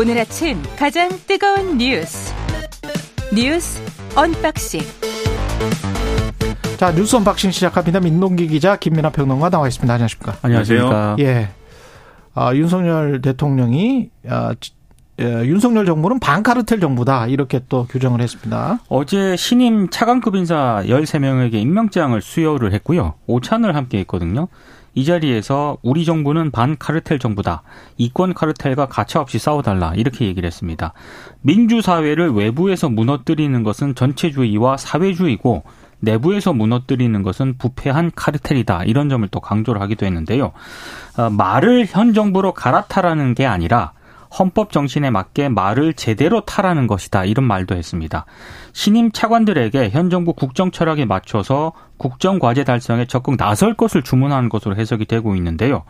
오늘 0.00 0.16
아침 0.16 0.62
가장 0.78 1.10
뜨거운 1.26 1.76
뉴스 1.76 2.32
뉴스 3.34 3.82
unboxing 4.16 4.80
자 6.78 6.90
뉴스 6.94 7.16
unboxing 7.16 7.50
시작합니다. 7.50 8.00
민동기 8.00 8.46
기자 8.46 8.76
김민하 8.76 9.10
평론가 9.10 9.50
나와 9.50 9.68
있습니다. 9.68 9.92
안녕하십니까? 9.92 10.38
안녕하세요. 10.40 11.16
예, 11.18 11.50
아, 12.32 12.54
윤석열 12.54 13.20
대통령이 13.20 14.08
아, 14.26 14.54
예, 15.20 15.44
윤석열 15.44 15.84
정부는 15.84 16.18
반카르텔 16.18 16.80
정부다 16.80 17.26
이렇게 17.26 17.60
또 17.68 17.86
규정을 17.86 18.22
했습니다. 18.22 18.78
어제 18.88 19.36
신임 19.36 19.90
차관급 19.90 20.34
인사 20.34 20.82
13명에게 20.86 21.56
임명장을 21.56 22.18
수여를 22.22 22.72
했고요. 22.72 23.16
오찬을 23.26 23.76
함께 23.76 23.98
했거든요. 23.98 24.48
이 24.94 25.04
자리에서 25.04 25.78
우리 25.82 26.04
정부는 26.04 26.50
반 26.50 26.76
카르텔 26.78 27.18
정부다. 27.18 27.62
이권 27.96 28.34
카르텔과 28.34 28.86
가차없이 28.86 29.38
싸워달라. 29.38 29.94
이렇게 29.94 30.26
얘기를 30.26 30.46
했습니다. 30.46 30.92
민주사회를 31.42 32.30
외부에서 32.30 32.88
무너뜨리는 32.88 33.62
것은 33.62 33.94
전체주의와 33.94 34.76
사회주의고 34.76 35.62
내부에서 36.00 36.52
무너뜨리는 36.52 37.22
것은 37.22 37.58
부패한 37.58 38.12
카르텔이다. 38.14 38.84
이런 38.84 39.08
점을 39.08 39.26
또 39.28 39.40
강조를 39.40 39.80
하기도 39.82 40.06
했는데요. 40.06 40.52
어, 41.18 41.30
말을 41.30 41.86
현 41.88 42.14
정부로 42.14 42.52
갈아타라는 42.52 43.34
게 43.34 43.46
아니라 43.46 43.92
헌법 44.38 44.70
정신에 44.72 45.10
맞게 45.10 45.48
말을 45.48 45.94
제대로 45.94 46.40
타라는 46.42 46.86
것이다. 46.86 47.24
이런 47.24 47.44
말도 47.46 47.74
했습니다. 47.74 48.26
신임 48.72 49.10
차관들에게 49.10 49.90
현 49.90 50.10
정부 50.10 50.32
국정 50.32 50.70
철학에 50.70 51.04
맞춰서 51.04 51.72
국정 51.96 52.38
과제 52.38 52.64
달성에 52.64 53.06
적극 53.06 53.36
나설 53.36 53.74
것을 53.74 54.02
주문하는 54.02 54.48
것으로 54.48 54.76
해석이 54.76 55.06
되고 55.06 55.34
있는데요. 55.36 55.82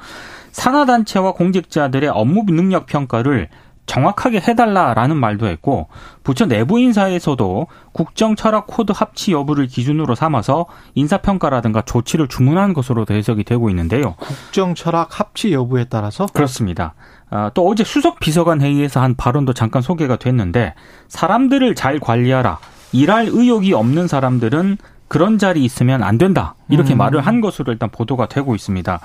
산하단체와 0.52 1.32
공직자들의 1.32 2.08
업무 2.08 2.44
능력 2.46 2.86
평가를 2.86 3.48
정확하게 3.90 4.40
해달라라는 4.40 5.16
말도 5.16 5.46
했고 5.48 5.88
부처 6.22 6.46
내부 6.46 6.78
인사에서도 6.78 7.66
국정 7.92 8.36
철학 8.36 8.68
코드 8.68 8.92
합치 8.94 9.32
여부를 9.32 9.66
기준으로 9.66 10.14
삼아서 10.14 10.66
인사평가라든가 10.94 11.82
조치를 11.82 12.28
주문한 12.28 12.72
것으로도 12.72 13.14
해석이 13.14 13.42
되고 13.42 13.68
있는데요. 13.70 14.14
국정 14.18 14.76
철학 14.76 15.18
합치 15.18 15.52
여부에 15.52 15.86
따라서 15.90 16.26
그렇습니다. 16.26 16.94
아, 17.30 17.50
또 17.54 17.68
어제 17.68 17.84
수석 17.84 18.18
비서관 18.18 18.60
회의에서 18.60 19.00
한 19.00 19.14
발언도 19.14 19.52
잠깐 19.52 19.82
소개가 19.82 20.16
됐는데 20.16 20.74
사람들을 21.08 21.74
잘 21.74 21.98
관리하라. 22.00 22.58
일할 22.92 23.28
의욕이 23.30 23.72
없는 23.72 24.08
사람들은 24.08 24.78
그런 25.06 25.38
자리 25.38 25.64
있으면 25.64 26.02
안 26.02 26.18
된다. 26.18 26.54
이렇게 26.68 26.94
음. 26.94 26.98
말을 26.98 27.20
한 27.20 27.40
것으로 27.40 27.72
일단 27.72 27.88
보도가 27.90 28.26
되고 28.26 28.54
있습니다. 28.54 29.00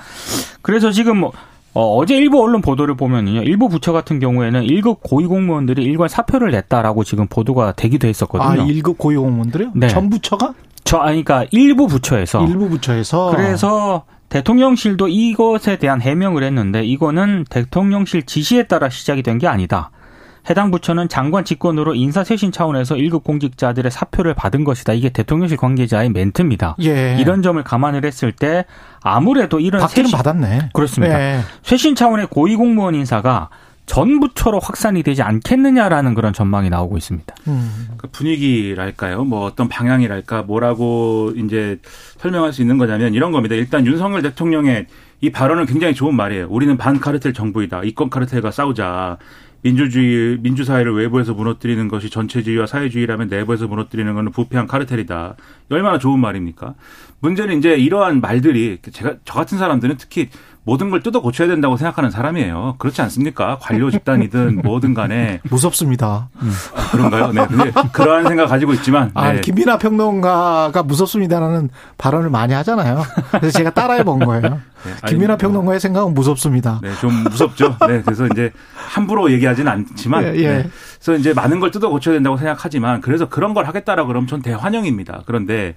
그래서 0.62 0.92
지금 0.92 1.18
뭐 1.18 1.32
어, 1.74 2.06
제 2.06 2.16
일부 2.16 2.42
언론 2.42 2.62
보도를 2.62 2.96
보면요. 2.96 3.44
일부 3.44 3.68
부처 3.70 3.92
같은 3.92 4.20
경우에는 4.20 4.64
1급 4.64 5.00
고위공무원들이 5.04 5.84
일괄 5.84 6.08
사표를 6.08 6.52
냈다라고 6.52 7.04
지금 7.04 7.28
보도가 7.28 7.74
되기도 7.74 8.08
했었거든요. 8.08 8.62
아, 8.62 8.66
1급 8.66 8.98
고위공무원들이요? 8.98 9.72
네. 9.76 9.88
전 9.88 10.10
부처가? 10.10 10.54
저, 10.86 11.00
아니, 11.00 11.24
그러니까 11.26 11.50
일부 11.52 11.88
부처에서. 11.88 12.46
일부 12.46 12.70
부처에서. 12.70 13.32
그래서 13.36 14.06
대통령실도 14.30 15.08
이것에 15.08 15.78
대한 15.78 16.02
해명을 16.02 16.44
했는데 16.44 16.84
이거는 16.84 17.46
대통령실 17.50 18.24
지시에 18.24 18.64
따라 18.64 18.90
시작이 18.90 19.24
된 19.24 19.38
게 19.38 19.48
아니다. 19.48 19.92
해당 20.50 20.70
부처는 20.72 21.10
장관 21.10 21.44
직권으로 21.44 21.96
인사쇄신 21.96 22.52
차원에서 22.52 22.96
1급 22.96 23.24
공직자들의 23.24 23.90
사표를 23.92 24.34
받은 24.36 24.64
것이다. 24.64 24.94
이게 24.94 25.10
대통령실 25.10 25.58
관계자의 25.58 26.10
멘트입니다. 26.12 26.76
예. 26.84 27.18
이런 27.20 27.42
점을 27.42 27.62
감안을 27.64 28.06
했을 28.06 28.32
때 28.32 28.66
아무래도 29.02 29.60
이런 29.60 29.82
받기는 29.82 30.06
쇄신, 30.08 30.18
받았네. 30.18 30.70
그렇습니다. 30.74 31.20
예. 31.20 31.40
쇄신 31.64 31.96
차원의 31.96 32.28
고위공무원 32.28 32.94
인사가 32.96 33.50
전 33.86 34.20
부처로 34.20 34.60
확산이 34.60 35.04
되지 35.04 35.22
않겠느냐라는 35.22 36.16
그런 36.16 36.34
전망이 36.34 36.70
나오고 36.70 36.98
있습니다. 36.98 37.36
음. 37.48 37.88
그 37.98 38.08
분위기랄까요? 38.08 39.24
뭐 39.24 39.46
어떤 39.46 39.70
방향이랄까? 39.70 40.44
뭐라고 40.44 41.32
이제 41.36 41.80
설명할 42.18 42.52
수 42.52 42.62
있는 42.62 42.78
거냐면 42.78 43.14
이런 43.14 43.32
겁니다. 43.32 43.56
일단 43.56 43.86
윤석열 43.86 44.22
대통령의 44.22 44.88
이 45.22 45.32
발언은 45.32 45.66
굉장히 45.66 45.94
좋은 45.94 46.16
말이에요. 46.16 46.48
우리는 46.50 46.76
반 46.78 47.00
카르텔 47.00 47.34
정부이다. 47.34 47.84
이권 47.84 48.10
카르텔과 48.10 48.52
싸우자. 48.52 49.18
민주주의, 49.62 50.38
민주사회를 50.42 50.94
외부에서 50.94 51.34
무너뜨리는 51.34 51.88
것이 51.88 52.12
전체주의와 52.12 52.68
사회주의라면 52.68 53.30
내부에서 53.30 53.68
무너뜨리는 53.68 54.14
것은 54.14 54.32
부패한 54.32 54.68
카르텔이다. 54.68 55.36
얼마나 55.70 55.98
좋은 55.98 56.20
말입니까? 56.20 56.76
문제는 57.20 57.58
이제 57.58 57.76
이러한 57.76 58.22
말들이 58.22 58.78
제가 58.92 59.16
저 59.26 59.34
같은 59.34 59.58
사람들은 59.58 59.96
특히 59.98 60.30
모든 60.66 60.90
걸 60.90 61.02
뜯어 61.02 61.22
고쳐야 61.22 61.48
된다고 61.48 61.78
생각하는 61.78 62.10
사람이에요. 62.10 62.76
그렇지 62.80 63.02
않습니까? 63.04 63.60
관료 63.62 63.92
집단이든 63.92 64.62
뭐든 64.66 64.96
간에 64.96 65.40
무섭습니다. 65.44 66.30
음. 66.42 66.52
아, 66.76 66.90
그런가요? 66.92 67.32
네. 67.32 67.46
근데 67.48 67.72
그러한 67.94 68.28
생각 68.28 68.48
가지고 68.48 68.74
있지만 68.74 69.12
아, 69.14 69.32
네. 69.32 69.38
아, 69.38 69.42
김민아 69.42 69.78
평론가가 69.78 70.82
무섭습니다라는 70.84 71.70
발언을 72.00 72.32
많이 72.32 72.54
하잖아요. 72.56 73.04
그래서 73.32 73.58
제가 73.60 73.70
따라해 73.70 74.04
본 74.04 74.20
거예요. 74.20 74.42
네, 74.42 74.94
김민아 75.08 75.38
평론가의 75.38 75.80
생각은 75.80 76.14
무섭습니다. 76.16 76.80
네, 76.82 76.92
좀 77.00 77.12
무섭죠. 77.24 77.78
네, 77.88 78.02
그래서 78.02 78.28
이제 78.28 78.52
함부로 78.76 79.32
얘기하지는 79.32 79.72
않지만 79.72 80.24
예, 80.24 80.36
예. 80.36 80.48
네. 80.50 80.70
그래서 81.00 81.20
이제 81.20 81.34
많은 81.34 81.60
걸 81.60 81.70
뜯어 81.70 81.90
고쳐야 81.90 82.16
된다고 82.16 82.38
생각하지만 82.38 83.02
그래서 83.02 83.30
그런 83.30 83.54
걸 83.54 83.66
하겠다라고 83.66 84.08
그러면 84.08 84.28
전 84.28 84.42
대환영입니다. 84.42 85.24
그런데 85.28 85.76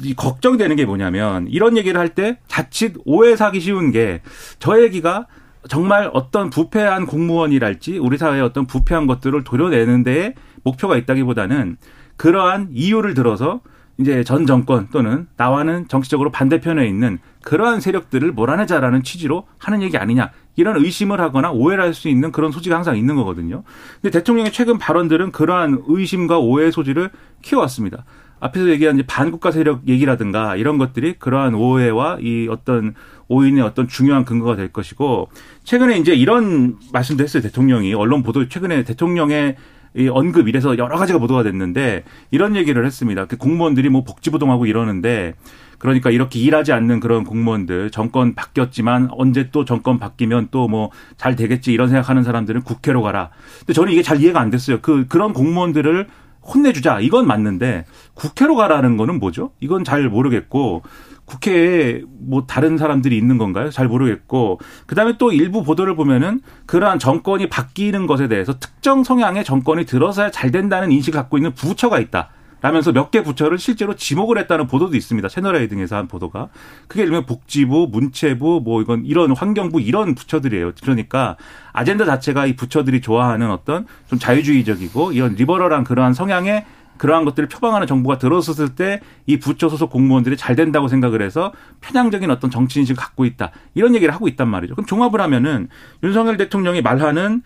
이 0.00 0.14
걱정되는 0.14 0.76
게 0.76 0.84
뭐냐면 0.84 1.46
이런 1.48 1.76
얘기를 1.76 1.98
할 2.00 2.08
때 2.14 2.38
자칫 2.48 2.94
오해 3.04 3.36
사기 3.36 3.60
쉬운 3.60 3.90
게 3.92 4.20
저 4.58 4.82
얘기가 4.82 5.26
정말 5.68 6.10
어떤 6.12 6.50
부패한 6.50 7.06
공무원이랄지 7.06 7.98
우리 7.98 8.18
사회의 8.18 8.42
어떤 8.42 8.66
부패한 8.66 9.06
것들을 9.06 9.44
도려내는 9.44 10.02
데에 10.02 10.34
목표가 10.64 10.96
있다기보다는 10.96 11.76
그러한 12.16 12.68
이유를 12.72 13.14
들어서 13.14 13.60
이제 13.98 14.24
전 14.24 14.46
정권 14.46 14.88
또는 14.90 15.28
나와는 15.36 15.86
정치적으로 15.86 16.32
반대편에 16.32 16.86
있는 16.86 17.18
그러한 17.42 17.80
세력들을 17.80 18.32
몰아내자라는 18.32 19.02
취지로 19.04 19.46
하는 19.58 19.82
얘기 19.82 19.96
아니냐 19.98 20.30
이런 20.56 20.76
의심을 20.82 21.20
하거나 21.20 21.50
오해를 21.52 21.84
할 21.84 21.94
수 21.94 22.08
있는 22.08 22.32
그런 22.32 22.50
소지가 22.52 22.74
항상 22.74 22.96
있는 22.96 23.16
거거든요. 23.16 23.62
근데 24.00 24.18
대통령의 24.18 24.50
최근 24.52 24.78
발언들은 24.78 25.30
그러한 25.32 25.82
의심과 25.86 26.38
오해의 26.38 26.72
소지를 26.72 27.10
키워왔습니다. 27.42 28.04
앞에서 28.42 28.68
얘기한 28.70 28.96
이제 28.96 29.04
반국가 29.06 29.52
세력 29.52 29.86
얘기라든가 29.86 30.56
이런 30.56 30.76
것들이 30.76 31.14
그러한 31.14 31.54
오해와 31.54 32.18
이 32.20 32.48
어떤 32.50 32.94
오인의 33.28 33.62
어떤 33.62 33.86
중요한 33.86 34.24
근거가 34.24 34.56
될 34.56 34.68
것이고 34.72 35.28
최근에 35.62 35.96
이제 35.98 36.12
이런 36.12 36.76
말씀도 36.92 37.22
했어요 37.22 37.40
대통령이 37.42 37.94
언론 37.94 38.24
보도 38.24 38.48
최근에 38.48 38.82
대통령의 38.82 39.56
이 39.94 40.08
언급 40.08 40.48
이래서 40.48 40.76
여러 40.76 40.96
가지가 40.96 41.18
보도가 41.20 41.42
됐는데 41.44 42.04
이런 42.30 42.56
얘기를 42.56 42.84
했습니다. 42.84 43.26
그 43.26 43.36
공무원들이 43.36 43.90
뭐 43.90 44.02
복지부동하고 44.04 44.66
이러는데 44.66 45.34
그러니까 45.78 46.10
이렇게 46.10 46.38
일하지 46.38 46.72
않는 46.72 46.98
그런 46.98 47.24
공무원들 47.24 47.90
정권 47.90 48.34
바뀌었지만 48.34 49.08
언제 49.10 49.50
또 49.52 49.64
정권 49.64 49.98
바뀌면 49.98 50.48
또 50.50 50.66
뭐 50.66 50.90
잘 51.16 51.36
되겠지 51.36 51.72
이런 51.72 51.88
생각하는 51.88 52.22
사람들은 52.24 52.62
국회로 52.62 53.02
가라. 53.02 53.30
근데 53.60 53.72
저는 53.74 53.92
이게 53.92 54.02
잘 54.02 54.20
이해가 54.20 54.40
안 54.40 54.50
됐어요. 54.50 54.80
그 54.80 55.06
그런 55.08 55.32
공무원들을 55.32 56.08
혼내주자 56.42 57.00
이건 57.00 57.26
맞는데 57.26 57.84
국회로 58.14 58.56
가라는 58.56 58.96
거는 58.96 59.18
뭐죠? 59.18 59.52
이건 59.60 59.84
잘 59.84 60.08
모르겠고 60.08 60.82
국회에 61.24 62.02
뭐 62.18 62.46
다른 62.46 62.76
사람들이 62.76 63.16
있는 63.16 63.38
건가요? 63.38 63.70
잘 63.70 63.88
모르겠고 63.88 64.58
그다음에 64.86 65.16
또 65.18 65.32
일부 65.32 65.62
보도를 65.62 65.94
보면은 65.94 66.40
그러한 66.66 66.98
정권이 66.98 67.48
바뀌는 67.48 68.06
것에 68.06 68.28
대해서 68.28 68.58
특정 68.58 69.04
성향의 69.04 69.44
정권이 69.44 69.86
들어서야 69.86 70.30
잘 70.30 70.50
된다는 70.50 70.90
인식을 70.90 71.18
갖고 71.18 71.38
있는 71.38 71.54
부처가 71.54 72.00
있다. 72.00 72.30
라면서 72.62 72.92
몇 72.92 73.10
개 73.10 73.22
부처를 73.22 73.58
실제로 73.58 73.94
지목을 73.94 74.38
했다는 74.38 74.68
보도도 74.68 74.96
있습니다. 74.96 75.28
채널A 75.28 75.68
등에서 75.68 75.96
한 75.96 76.08
보도가. 76.08 76.48
그게 76.88 77.04
들면 77.04 77.26
복지부, 77.26 77.88
문체부, 77.90 78.62
뭐 78.64 78.80
이건 78.80 79.04
이런 79.04 79.32
환경부 79.32 79.80
이런 79.82 80.14
부처들이에요. 80.14 80.72
그러니까 80.82 81.36
아젠다 81.72 82.06
자체가 82.06 82.46
이 82.46 82.56
부처들이 82.56 83.00
좋아하는 83.02 83.50
어떤 83.50 83.86
좀 84.08 84.18
자유주의적이고 84.18 85.12
이런 85.12 85.34
리버럴한 85.34 85.84
그러한 85.84 86.14
성향의 86.14 86.64
그러한 86.98 87.24
것들을 87.24 87.48
표방하는 87.48 87.86
정부가 87.86 88.18
들어섰을 88.18 88.76
때 88.76 89.00
이 89.26 89.38
부처 89.38 89.68
소속 89.68 89.90
공무원들이 89.90 90.36
잘 90.36 90.54
된다고 90.56 90.88
생각을 90.88 91.20
해서 91.22 91.52
편향적인 91.80 92.30
어떤 92.30 92.50
정치 92.50 92.78
인식을 92.80 93.00
갖고 93.02 93.24
있다. 93.24 93.50
이런 93.74 93.94
얘기를 93.94 94.14
하고 94.14 94.28
있단 94.28 94.48
말이죠. 94.48 94.74
그럼 94.74 94.86
종합을 94.86 95.20
하면은 95.20 95.68
윤석열 96.02 96.36
대통령이 96.36 96.80
말하는 96.82 97.42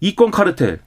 이권 0.00 0.30
카르텔 0.30 0.80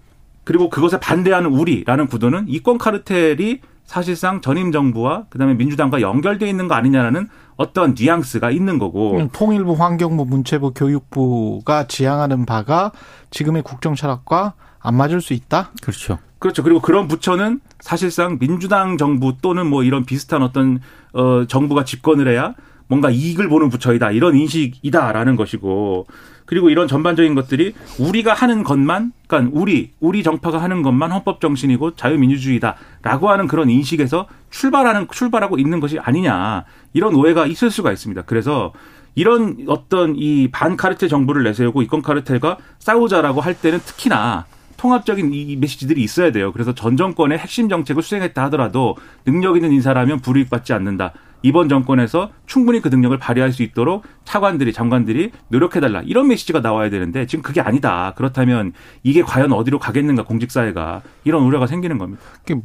그리고 0.43 0.69
그것에 0.69 0.99
반대하는 0.99 1.51
우리라는 1.51 2.07
구도는 2.07 2.45
이권 2.47 2.77
카르텔이 2.77 3.59
사실상 3.85 4.41
전임 4.41 4.71
정부와 4.71 5.25
그다음에 5.29 5.53
민주당과 5.53 6.01
연결돼 6.01 6.49
있는 6.49 6.67
거 6.67 6.75
아니냐라는 6.75 7.27
어떤 7.57 7.93
뉘앙스가 7.97 8.49
있는 8.49 8.79
거고 8.79 9.17
음, 9.17 9.29
통일부, 9.33 9.73
환경부, 9.73 10.25
문체부, 10.25 10.73
교육부가 10.73 11.87
지향하는 11.87 12.45
바가 12.45 12.91
지금의 13.31 13.63
국정 13.63 13.95
철학과 13.95 14.53
안 14.79 14.95
맞을 14.95 15.21
수 15.21 15.33
있다. 15.33 15.71
그렇죠. 15.81 16.19
그렇죠. 16.39 16.63
그리고 16.63 16.79
그런 16.79 17.07
부처는 17.07 17.59
사실상 17.81 18.39
민주당 18.39 18.97
정부 18.97 19.35
또는 19.41 19.67
뭐 19.67 19.83
이런 19.83 20.05
비슷한 20.05 20.41
어떤 20.41 20.79
어 21.13 21.45
정부가 21.47 21.83
집권을 21.83 22.27
해야 22.27 22.55
뭔가 22.91 23.09
이익을 23.09 23.47
보는 23.47 23.69
부처이다 23.69 24.11
이런 24.11 24.35
인식이다라는 24.35 25.37
것이고 25.37 26.07
그리고 26.45 26.69
이런 26.69 26.89
전반적인 26.89 27.35
것들이 27.35 27.73
우리가 27.97 28.33
하는 28.33 28.65
것만 28.65 29.13
그러니까 29.27 29.57
우리 29.57 29.91
우리 30.01 30.23
정파가 30.23 30.61
하는 30.61 30.81
것만 30.81 31.09
헌법 31.09 31.39
정신이고 31.39 31.95
자유민주주의다라고 31.95 33.29
하는 33.29 33.47
그런 33.47 33.69
인식에서 33.69 34.27
출발하는 34.49 35.07
출발하고 35.09 35.57
있는 35.57 35.79
것이 35.79 35.99
아니냐 35.99 36.65
이런 36.91 37.15
오해가 37.15 37.45
있을 37.45 37.71
수가 37.71 37.93
있습니다. 37.93 38.23
그래서 38.23 38.73
이런 39.15 39.59
어떤 39.67 40.17
이 40.17 40.49
반카르텔 40.51 41.07
정부를 41.07 41.43
내세우고 41.43 41.83
이권 41.83 42.01
카르텔과 42.01 42.57
싸우자라고 42.79 43.39
할 43.39 43.53
때는 43.53 43.79
특히나 43.79 44.47
통합적인 44.75 45.33
이 45.33 45.55
메시지들이 45.55 46.03
있어야 46.03 46.33
돼요. 46.33 46.51
그래서 46.51 46.75
전 46.75 46.97
정권의 46.97 47.37
핵심 47.37 47.69
정책을 47.69 48.03
수행했다 48.03 48.43
하더라도 48.45 48.97
능력 49.23 49.55
있는 49.55 49.71
인사라면 49.71 50.19
불이익받지 50.19 50.73
않는다. 50.73 51.13
이번 51.43 51.69
정권에서 51.69 52.29
충분히 52.45 52.81
그 52.81 52.89
능력을 52.89 53.17
발휘할 53.17 53.51
수 53.51 53.63
있도록 53.63 54.03
차관들이 54.25 54.73
장관들이 54.73 55.31
노력해달라 55.47 56.01
이런 56.05 56.27
메시지가 56.27 56.61
나와야 56.61 56.89
되는데 56.89 57.25
지금 57.25 57.41
그게 57.41 57.61
아니다. 57.61 58.13
그렇다면 58.15 58.73
이게 59.03 59.21
과연 59.23 59.51
어디로 59.51 59.79
가겠는가 59.79 60.23
공직사회가 60.23 61.01
이런 61.23 61.43
우려가 61.43 61.67
생기는 61.67 61.97
겁니다. 61.97 62.21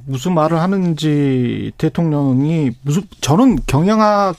무슨 0.06 0.34
말을 0.34 0.58
하는지 0.58 1.72
대통령이 1.78 2.72
무슨 2.82 3.02
저는 3.20 3.58
경영학 3.66 4.36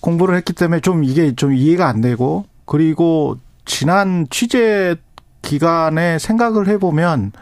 공부를 0.00 0.36
했기 0.36 0.52
때문에 0.52 0.80
좀 0.80 1.04
이게 1.04 1.34
좀 1.34 1.54
이해가 1.54 1.88
안 1.88 2.00
되고 2.00 2.46
그리고 2.66 3.38
지난 3.64 4.26
취재 4.30 4.96
기간에 5.42 6.18
생각을 6.18 6.68
해보면 6.68 7.32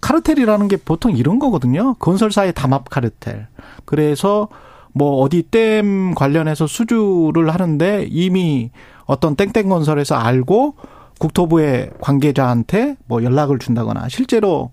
카르텔이라는 0.00 0.68
게 0.68 0.76
보통 0.76 1.16
이런 1.16 1.38
거거든요. 1.38 1.94
건설사의 1.94 2.54
담합 2.54 2.90
카르텔. 2.90 3.46
그래서 3.84 4.48
뭐 4.92 5.20
어디 5.22 5.42
댐 5.42 6.14
관련해서 6.14 6.66
수주를 6.66 7.50
하는데 7.50 8.06
이미 8.10 8.70
어떤 9.06 9.36
땡땡 9.36 9.68
건설에서 9.68 10.16
알고 10.16 10.76
국토부의 11.18 11.90
관계자한테 12.00 12.96
뭐 13.06 13.22
연락을 13.22 13.58
준다거나 13.58 14.08
실제로 14.08 14.70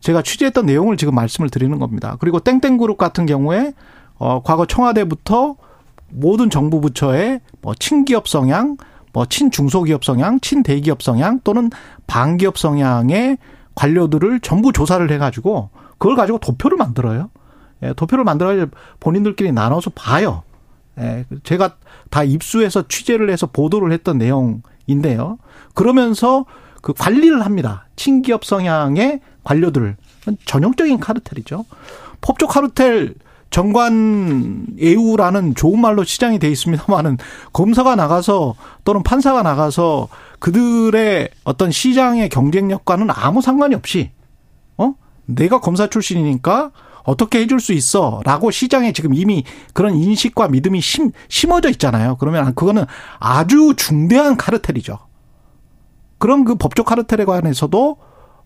제가 0.00 0.22
취재했던 0.22 0.66
내용을 0.66 0.96
지금 0.96 1.14
말씀을 1.14 1.50
드리는 1.50 1.78
겁니다. 1.78 2.16
그리고 2.20 2.40
땡땡 2.40 2.78
그룹 2.78 2.98
같은 2.98 3.26
경우에 3.26 3.72
어 4.18 4.42
과거 4.42 4.66
청와대부터 4.66 5.56
모든 6.10 6.50
정부 6.50 6.80
부처의 6.80 7.40
뭐 7.60 7.74
친기업 7.74 8.28
성향, 8.28 8.76
뭐 9.12 9.26
친중소기업 9.26 10.04
성향, 10.04 10.40
친대기업 10.40 11.02
성향 11.02 11.40
또는 11.44 11.70
반기업 12.06 12.58
성향의 12.58 13.38
관료들을 13.74 14.40
전부 14.40 14.72
조사를 14.72 15.10
해가지고 15.10 15.70
그걸 15.98 16.16
가지고 16.16 16.38
도표를 16.38 16.76
만들어요. 16.76 17.30
예, 17.82 17.92
도표를 17.94 18.24
만들어야 18.24 18.66
본인들끼리 19.00 19.52
나눠서 19.52 19.90
봐요. 19.94 20.42
예, 20.98 21.24
제가 21.42 21.76
다 22.10 22.22
입수해서 22.24 22.86
취재를 22.88 23.30
해서 23.30 23.46
보도를 23.46 23.92
했던 23.92 24.18
내용인데요. 24.18 25.38
그러면서 25.74 26.44
그 26.82 26.92
관리를 26.92 27.44
합니다. 27.44 27.86
친기업 27.96 28.44
성향의 28.44 29.20
관료들. 29.44 29.96
전형적인 30.44 31.00
카르텔이죠. 31.00 31.64
법조 32.20 32.46
카르텔 32.46 33.14
정관 33.50 34.66
예우라는 34.78 35.54
좋은 35.54 35.78
말로 35.78 36.04
시장이 36.04 36.38
돼 36.38 36.48
있습니다만은 36.48 37.18
검사가 37.52 37.96
나가서 37.96 38.54
또는 38.84 39.02
판사가 39.02 39.42
나가서 39.42 40.08
그들의 40.38 41.28
어떤 41.44 41.70
시장의 41.70 42.30
경쟁력과는 42.30 43.08
아무 43.10 43.42
상관이 43.42 43.74
없이 43.74 44.10
어 44.78 44.94
내가 45.26 45.60
검사 45.60 45.86
출신이니까 45.86 46.70
어떻게 47.04 47.40
해줄 47.40 47.60
수 47.60 47.72
있어? 47.72 48.20
라고 48.24 48.50
시장에 48.50 48.92
지금 48.92 49.14
이미 49.14 49.44
그런 49.72 49.94
인식과 49.94 50.48
믿음이 50.48 50.80
심, 50.80 51.10
심어져 51.28 51.68
있잖아요. 51.70 52.16
그러면 52.16 52.54
그거는 52.54 52.84
아주 53.18 53.74
중대한 53.76 54.36
카르텔이죠. 54.36 54.98
그런 56.18 56.44
그 56.44 56.54
법적 56.54 56.86
카르텔에 56.86 57.24
관해서도 57.24 57.96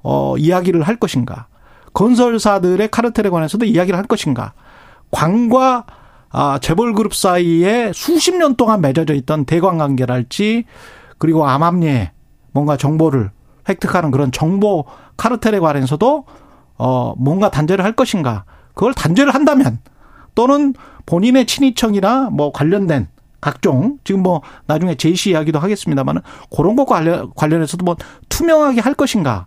어, 0.03 0.37
이야기를 0.39 0.83
할 0.83 0.97
것인가. 0.97 1.49
건설사들의 1.93 2.91
카르텔에 2.91 3.29
관해서도 3.29 3.65
이야기를 3.65 3.99
할 3.99 4.07
것인가. 4.07 4.53
광과 5.11 5.87
아, 6.31 6.59
재벌그룹 6.61 7.15
사이에 7.15 7.93
수십 7.95 8.37
년 8.37 8.57
동안 8.57 8.81
맺어져 8.81 9.15
있던 9.15 9.47
대관 9.47 9.79
관계랄지 9.79 10.65
그리고 11.19 11.47
암암리에 11.47 12.13
뭔가 12.53 12.77
정보를 12.77 13.31
획득하는 13.69 14.11
그런 14.11 14.33
정보 14.33 14.85
카르텔에 15.17 15.61
관해서도 15.61 16.25
어, 16.79 17.15
뭔가 17.17 17.51
단죄를 17.51 17.85
할 17.85 17.93
것인가. 17.93 18.45
그걸 18.75 18.95
단죄를 18.95 19.35
한다면 19.35 19.79
또는 20.35 20.75
본인의 21.07 21.47
친위청이나 21.47 22.31
뭐 22.31 22.53
관련된 22.53 23.09
각종 23.41 23.99
지금 24.05 24.23
뭐 24.23 24.43
나중에 24.67 24.97
제시 24.97 25.31
이야기도 25.31 25.59
하겠습니다만은 25.59 26.23
그런 26.55 26.77
것과 26.77 26.97
관련, 26.97 27.31
관련해서도 27.35 27.85
뭐 27.85 27.97
투명하게 28.29 28.81
할 28.81 28.95
것인가. 28.95 29.47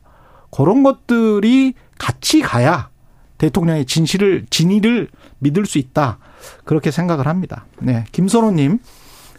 그런 0.51 0.83
것들이 0.83 1.73
같이 1.97 2.41
가야 2.41 2.89
대통령의 3.37 3.85
진실을 3.85 4.45
진위를 4.49 5.09
믿을 5.39 5.65
수 5.65 5.77
있다. 5.77 6.17
그렇게 6.65 6.91
생각을 6.91 7.27
합니다. 7.27 7.65
네. 7.79 8.05
김선호 8.11 8.51
님. 8.51 8.79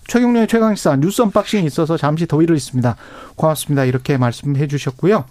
최경영의 0.07 0.49
최강시사 0.49 0.97
뉴스 0.97 1.23
unboxing이 1.23 1.65
있어서 1.67 1.97
잠시 1.97 2.27
더 2.27 2.43
이르 2.43 2.55
있습니다. 2.55 2.97
고맙습니다. 3.37 3.85
이렇게 3.85 4.19
말씀해 4.19 4.67
주셨고요. 4.67 5.25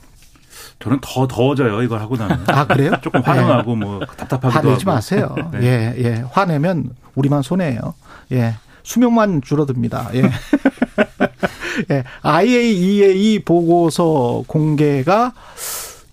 저는 0.80 1.00
더 1.02 1.28
더워져요. 1.28 1.82
이걸 1.82 2.00
하고 2.00 2.16
나면. 2.16 2.44
아 2.48 2.66
그래요? 2.66 2.92
조금 3.02 3.22
화나고 3.22 3.76
네. 3.76 3.86
뭐 3.86 4.00
답답하기도 4.00 4.50
화내지 4.50 4.86
하고. 4.86 4.96
마세요. 4.96 5.36
네. 5.54 5.60
예, 5.64 6.04
예. 6.04 6.26
화내면 6.32 6.92
우리만 7.16 7.42
손해예요. 7.42 7.94
예. 8.32 8.56
수명만 8.84 9.42
줄어듭니다. 9.42 10.10
예. 10.16 10.24
예. 11.92 12.04
IAEA 12.22 13.40
보고서 13.44 14.44
공개가 14.48 15.34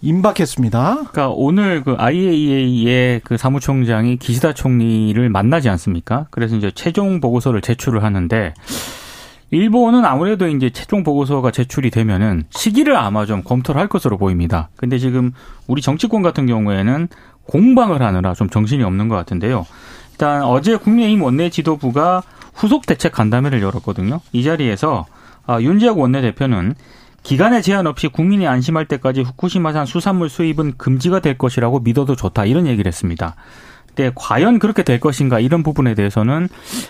임박했습니다. 0.03 0.95
그러니까 0.95 1.29
오늘 1.31 1.83
그 1.83 1.97
IAEA의 1.99 3.21
그 3.25 3.37
사무총장이 3.37 4.19
기시다 4.19 4.53
총리를 4.53 5.29
만나지 5.31 5.69
않습니까? 5.71 6.27
그래서 6.31 6.55
이제 6.57 6.71
최종 6.75 7.21
보고서를 7.21 7.61
제출을 7.61 8.03
하는데 8.05 8.55
일본은 9.51 10.05
아무래도 10.05 10.49
이제 10.49 10.71
최종 10.71 11.05
보고서가 11.05 11.51
제출이 11.51 11.91
되면은 11.91 12.45
시기를 12.51 12.97
아마 12.97 13.27
좀 13.27 13.43
검토를 13.43 13.81
할 13.81 13.89
것으로 13.89 14.19
보입니다. 14.19 14.69
근데 14.77 14.99
지금 14.99 15.33
우리 15.67 15.83
정치권 15.83 16.23
같은 16.23 16.47
경우에는 16.47 17.09
공방을 17.45 18.03
하느라 18.03 18.35
좀 18.35 18.51
정신이 18.51 18.83
없는 18.83 19.09
것 19.09 19.15
같은데요. 19.15 19.65
일단 20.13 20.43
어제 20.43 20.77
국민의힘 20.77 21.23
원내 21.23 21.51
지도부가 21.51 22.23
후속 22.55 22.87
대책 22.87 23.13
간담회를 23.13 23.63
열었거든요. 23.63 24.21
이 24.33 24.43
자리에서 24.43 25.07
아, 25.47 25.61
윤지혁 25.61 25.99
원내대표는 25.99 26.75
기간에 27.23 27.61
제한 27.61 27.87
없이 27.87 28.09
국민이 28.09 28.47
안심할 28.47 28.87
때까지 28.87 29.23
후쿠시마산 29.23 29.87
수산물 29.87 30.29
수입은 30.29 30.75
금지가 30.77 31.21
될 31.21 31.37
것이라고 31.39 31.81
믿어도 31.81 32.17
좋다 32.17 32.47
이런 32.47 32.67
얘기를 32.67 32.89
했습니다. 32.89 33.35
때 33.97 34.13
과연 34.15 34.61
그렇게 34.61 34.85
될 34.85 35.01
것인가 35.01 35.41
이런 35.41 35.65
부분에 35.65 35.95
대해서는 35.95 36.49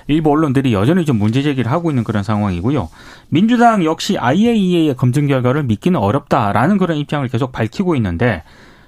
일부 0.08 0.30
언론들이 0.32 0.74
여전히 0.74 1.06
좀 1.06 1.16
문제 1.18 1.42
제기를 1.42 1.70
하고 1.72 1.90
있는 1.90 2.04
그런 2.04 2.22
상황이고요. 2.22 2.90
민주당 3.30 3.84
역시 3.84 4.18
IAEA의 4.18 4.94
검증 4.96 5.26
결과를 5.26 5.62
믿기는 5.62 5.98
어렵다라는 5.98 6.76
그런 6.76 6.98
입장을 6.98 7.26
계속 7.28 7.52
밝히고 7.52 7.96
있는데 7.96 8.42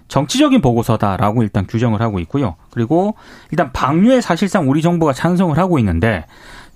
정치적인 0.09 0.61
보고서다라고 0.61 1.43
일단 1.43 1.67
규정을 1.67 2.01
하고 2.01 2.19
있고요. 2.21 2.57
그리고 2.71 3.15
일단 3.51 3.73
방류에 3.73 4.21
사실상 4.21 4.69
우리 4.69 4.83
정부가 4.83 5.13
찬성을 5.13 5.57
하고 5.57 5.79
있는데 5.79 6.25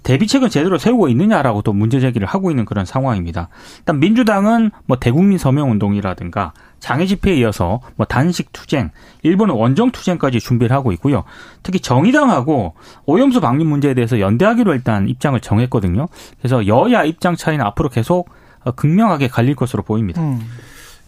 대비책을 0.02 0.50
제대로 0.50 0.78
세우고 0.78 1.08
있느냐라고 1.08 1.62
또 1.62 1.72
문제 1.72 2.00
제기를 2.00 2.26
하고 2.26 2.50
있는 2.50 2.64
그런 2.64 2.84
상황입니다. 2.84 3.48
일단 3.78 4.00
민주당은 4.00 4.70
뭐 4.86 4.98
대국민 4.98 5.38
서명 5.38 5.70
운동이라든가 5.70 6.52
장애 6.80 7.06
집회에 7.06 7.36
이어서 7.36 7.80
뭐 7.96 8.06
단식 8.06 8.52
투쟁, 8.52 8.90
일본은 9.22 9.54
원정 9.54 9.92
투쟁까지 9.92 10.40
준비를 10.40 10.74
하고 10.74 10.90
있고요. 10.92 11.22
특히 11.62 11.78
정의당하고 11.78 12.74
오염수 13.06 13.40
방류 13.40 13.64
문제에 13.64 13.94
대해서 13.94 14.18
연대하기로 14.18 14.74
일단 14.74 15.08
입장을 15.08 15.38
정했거든요. 15.38 16.08
그래서 16.38 16.66
여야 16.66 17.04
입장 17.04 17.36
차이는 17.36 17.64
앞으로 17.64 17.88
계속 17.88 18.28
극명하게 18.74 19.28
갈릴 19.28 19.54
것으로 19.54 19.82
보입니다. 19.82 20.20
음. 20.20 20.40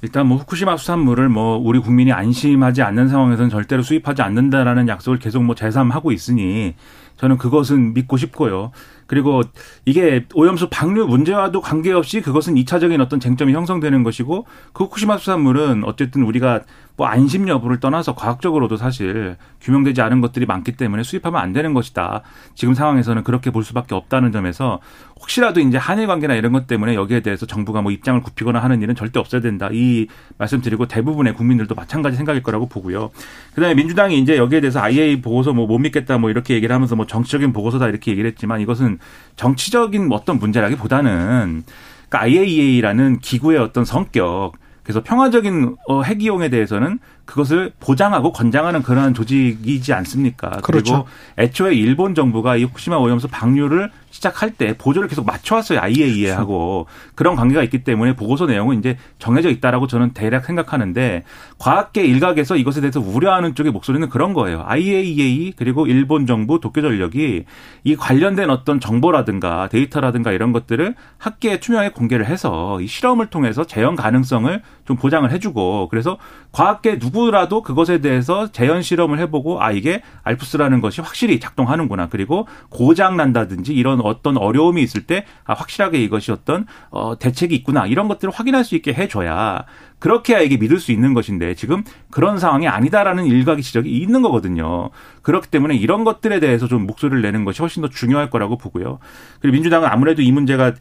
일단 0.04 0.26
뭐 0.26 0.36
후쿠시마 0.36 0.76
수산물을 0.76 1.30
뭐 1.30 1.56
우리 1.56 1.78
국민이 1.78 2.12
안심하지 2.12 2.82
않는 2.82 3.08
상황에서는 3.08 3.48
절대로 3.48 3.82
수입하지 3.82 4.20
않는다라는 4.20 4.86
약속을 4.86 5.18
계속 5.18 5.42
뭐 5.42 5.54
재삼하고 5.54 6.12
있으니 6.12 6.74
저는 7.16 7.38
그것은 7.38 7.94
믿고 7.94 8.16
싶고요. 8.16 8.72
그리고 9.06 9.42
이게 9.84 10.24
오염수 10.34 10.68
방류 10.70 11.06
문제와도 11.06 11.60
관계없이 11.60 12.22
그것은 12.22 12.54
2차적인 12.54 13.00
어떤 13.00 13.20
쟁점이 13.20 13.52
형성되는 13.52 14.02
것이고 14.02 14.46
그 14.72 14.84
후쿠시마 14.84 15.18
수산물은 15.18 15.84
어쨌든 15.84 16.22
우리가 16.22 16.60
뭐 16.96 17.08
안심 17.08 17.48
여부를 17.48 17.80
떠나서 17.80 18.14
과학적으로도 18.14 18.76
사실 18.76 19.36
규명되지 19.60 20.00
않은 20.00 20.20
것들이 20.20 20.46
많기 20.46 20.72
때문에 20.72 21.02
수입하면 21.02 21.40
안 21.40 21.52
되는 21.52 21.74
것이다. 21.74 22.22
지금 22.54 22.72
상황에서는 22.72 23.24
그렇게 23.24 23.50
볼 23.50 23.64
수밖에 23.64 23.96
없다는 23.96 24.30
점에서 24.30 24.78
혹시라도 25.20 25.58
이제 25.58 25.76
한일 25.76 26.06
관계나 26.06 26.34
이런 26.34 26.52
것 26.52 26.68
때문에 26.68 26.94
여기에 26.94 27.20
대해서 27.20 27.46
정부가 27.46 27.82
뭐 27.82 27.90
입장을 27.90 28.20
굽히거나 28.22 28.60
하는 28.60 28.80
일은 28.80 28.94
절대 28.94 29.18
없어야 29.18 29.40
된다. 29.40 29.70
이 29.72 30.06
말씀드리고 30.38 30.86
대부분의 30.86 31.34
국민들도 31.34 31.74
마찬가지 31.74 32.16
생각일 32.16 32.44
거라고 32.44 32.68
보고요. 32.68 33.10
그다음에 33.54 33.74
민주당이 33.74 34.18
이제 34.20 34.36
여기에 34.36 34.60
대해서 34.60 34.80
IA 34.80 35.20
보고서 35.20 35.52
뭐 35.52 35.74
못 35.74 35.78
믿겠다 35.78 36.18
뭐 36.18 36.30
이렇게 36.30 36.54
얘기를 36.54 36.72
하면서 36.74 36.94
뭐뭐 36.94 37.06
정치적인 37.06 37.52
보고서다 37.52 37.88
이렇게 37.88 38.12
얘기를 38.12 38.30
했지만 38.30 38.60
이것은 38.60 38.93
정치적인 39.36 40.10
어떤 40.12 40.38
문제라기보다는 40.38 41.64
그러니까 42.08 42.20
IAEA라는 42.20 43.18
기구의 43.20 43.58
어떤 43.58 43.84
성격 43.84 44.52
그래서 44.82 45.02
평화적인 45.02 45.76
어, 45.88 46.02
핵 46.02 46.22
이용에 46.22 46.50
대해서는 46.50 46.98
그것을 47.24 47.72
보장하고 47.80 48.32
권장하는 48.32 48.82
그러한 48.82 49.14
조직이지 49.14 49.92
않습니까? 49.92 50.50
그렇죠. 50.62 50.92
그리고 50.92 51.08
애초에 51.38 51.74
일본 51.74 52.14
정부가 52.14 52.56
이 52.56 52.64
후쿠시마 52.64 52.96
오염수 52.96 53.28
방류를 53.28 53.90
시작할 54.10 54.52
때 54.52 54.76
보조를 54.78 55.08
계속 55.08 55.26
맞춰왔어요. 55.26 55.80
IAEA하고 55.80 56.86
그런 57.16 57.34
관계가 57.34 57.64
있기 57.64 57.82
때문에 57.82 58.14
보고서 58.14 58.46
내용은 58.46 58.78
이제 58.78 58.96
정해져 59.18 59.48
있다라고 59.48 59.86
저는 59.88 60.12
대략 60.12 60.44
생각하는데 60.44 61.24
과학계 61.58 62.04
일각에서 62.04 62.56
이것에 62.56 62.80
대해서 62.80 63.00
우려하는 63.00 63.54
쪽의 63.56 63.72
목소리는 63.72 64.08
그런 64.08 64.32
거예요. 64.32 64.62
IAEA 64.66 65.54
그리고 65.56 65.86
일본 65.86 66.26
정부 66.26 66.60
도쿄전력이 66.60 67.44
이 67.84 67.96
관련된 67.96 68.50
어떤 68.50 68.78
정보라든가 68.78 69.68
데이터라든가 69.68 70.30
이런 70.30 70.52
것들을 70.52 70.94
학계에 71.18 71.58
투명하게 71.58 71.90
공개를 71.94 72.26
해서 72.26 72.80
이 72.80 72.86
실험을 72.86 73.26
통해서 73.26 73.64
재현 73.64 73.96
가능성을 73.96 74.62
좀 74.84 74.96
보장을 74.96 75.28
해주고 75.30 75.88
그래서 75.88 76.18
과학계 76.52 76.98
누 76.98 77.10
구라도 77.14 77.62
그것에 77.62 77.98
대해서 77.98 78.50
재현 78.50 78.82
실험을 78.82 79.20
해보고 79.20 79.62
아 79.62 79.70
이게 79.70 80.02
알프스라는 80.24 80.80
것이 80.80 81.00
확실히 81.00 81.38
작동하는구나 81.38 82.08
그리고 82.08 82.48
고장 82.70 83.16
난다든지 83.16 83.72
이런 83.72 84.00
어떤 84.00 84.36
어려움이 84.36 84.82
있을 84.82 85.06
때 85.06 85.24
아, 85.44 85.54
확실하게 85.54 86.02
이것이 86.02 86.32
어떤 86.32 86.66
어, 86.90 87.16
대책이 87.16 87.54
있구나 87.54 87.86
이런 87.86 88.08
것들을 88.08 88.34
확인할 88.34 88.64
수 88.64 88.74
있게 88.74 88.92
해줘야 88.92 89.64
그렇게 90.00 90.42
이게 90.42 90.56
믿을 90.56 90.80
수 90.80 90.90
있는 90.90 91.14
것인데 91.14 91.54
지금 91.54 91.84
그런 92.10 92.38
상황이 92.38 92.66
아니다라는 92.66 93.26
일각의 93.26 93.62
지적이 93.62 93.96
있는 93.96 94.20
거거든요. 94.20 94.90
그렇기 95.22 95.48
때문에 95.48 95.76
이런 95.76 96.02
것들에 96.04 96.40
대해서 96.40 96.66
좀 96.66 96.84
목소리를 96.86 97.22
내는 97.22 97.44
것이 97.44 97.62
훨씬 97.62 97.80
더 97.80 97.88
중요할 97.88 98.28
거라고 98.28 98.58
보고요. 98.58 98.98
그리고 99.40 99.54
민주당은 99.54 99.88
아무래도 99.88 100.20
이 100.20 100.32
문제가 100.32 100.74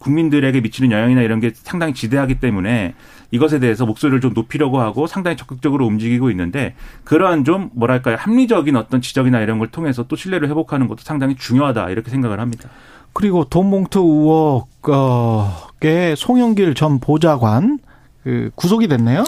국민들에게 0.00 0.60
미치는 0.60 0.90
영향이나 0.90 1.22
이런 1.22 1.40
게 1.40 1.52
상당히 1.54 1.94
지대하기 1.94 2.40
때문에 2.40 2.94
이것에 3.30 3.58
대해서 3.58 3.86
목소리를 3.86 4.20
좀 4.20 4.34
높이려고 4.34 4.80
하고 4.80 5.06
상당히 5.06 5.36
적극적으로 5.36 5.86
움직이고 5.86 6.30
있는데 6.30 6.74
그러한 7.04 7.44
좀 7.44 7.70
뭐랄까요 7.74 8.16
합리적인 8.16 8.76
어떤 8.76 9.00
지적이나 9.00 9.40
이런 9.40 9.58
걸 9.58 9.68
통해서 9.68 10.04
또 10.04 10.16
신뢰를 10.16 10.48
회복하는 10.48 10.88
것도 10.88 11.00
상당히 11.02 11.36
중요하다 11.36 11.90
이렇게 11.90 12.10
생각을 12.10 12.40
합니다. 12.40 12.68
그리고 13.12 13.44
돈봉투 13.44 14.70
의혹의 14.82 16.16
송영길 16.16 16.74
전 16.74 17.00
보좌관 17.00 17.78
그 18.22 18.50
구속이 18.54 18.88
됐네요. 18.88 19.24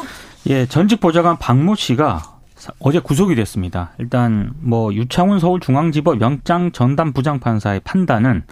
예, 0.49 0.67
전직 0.67 1.01
보좌관 1.01 1.39
박모 1.39 1.75
씨가 1.77 2.23
어제 2.79 3.01
구속이 3.01 3.35
됐습니다. 3.35 3.91
일단 3.99 4.53
뭐 4.61 4.93
유창훈 4.95 5.41
서울중앙지법 5.41 6.21
영장 6.21 6.71
전담 6.73 7.13
부장판사의 7.13 7.81
판단은 7.81 8.45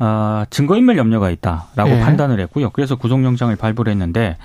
어, 0.00 0.44
증거인멸 0.50 0.96
염려가 0.96 1.30
있다라고 1.30 1.90
예. 1.90 2.00
판단을 2.00 2.38
했고요. 2.40 2.70
그래서 2.70 2.96
구속영장을 2.96 3.54
발부를 3.56 3.90
했는데 3.90 4.36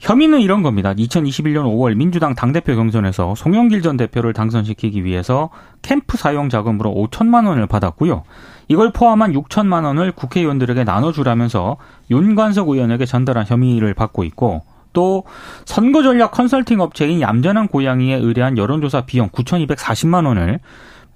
혐의는 0.00 0.40
이런 0.40 0.62
겁니다. 0.62 0.92
2021년 0.94 1.64
5월 1.64 1.96
민주당 1.96 2.34
당대표 2.34 2.74
경선에서 2.74 3.34
송영길 3.36 3.82
전 3.82 3.96
대표를 3.96 4.32
당선시키기 4.32 5.04
위해서 5.04 5.50
캠프 5.82 6.16
사용 6.16 6.48
자금으로 6.48 6.92
5천만 6.92 7.46
원을 7.46 7.66
받았고요. 7.66 8.24
이걸 8.68 8.92
포함한 8.92 9.32
6천만 9.32 9.84
원을 9.84 10.12
국회의원들에게 10.12 10.84
나눠주라면서 10.84 11.76
윤관석 12.10 12.68
의원에게 12.68 13.06
전달한 13.06 13.46
혐의를 13.46 13.94
받고 13.94 14.24
있고 14.24 14.62
또 14.92 15.24
선거 15.64 16.02
전략 16.02 16.32
컨설팅 16.32 16.80
업체인 16.80 17.20
얌전한 17.20 17.68
고양이에 17.68 18.16
의뢰한 18.16 18.58
여론조사 18.58 19.02
비용 19.02 19.28
9,240만 19.30 20.26
원을 20.26 20.60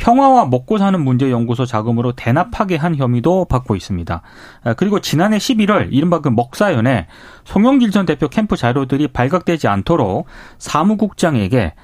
평화와 0.02 0.47
먹고 0.47 0.78
사는 0.78 1.00
문제 1.00 1.30
연구소 1.30 1.64
자금으로 1.64 2.11
대납하게 2.16 2.75
한 2.75 2.97
혐의도 2.97 3.44
받고 3.44 3.76
있습니다. 3.76 4.23
아, 4.64 4.75
그리고 4.75 4.99
지난해 4.99 5.38
11월 5.38 5.90
이른바 5.92 6.21
그 6.21 6.28
먹사연에 6.28 7.06
송영길 7.44 7.92
전 7.92 8.04
대표 8.04 8.26
캠프 8.26 8.56
자료들이 8.56 9.06
발각되지 9.09 9.68
않도록 9.68 10.26
사무국장에게 10.59 11.75